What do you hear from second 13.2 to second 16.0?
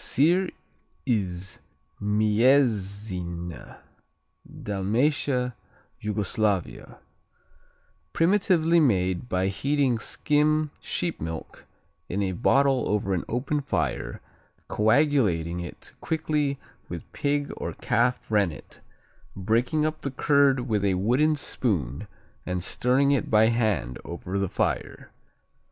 open fire, coagulating it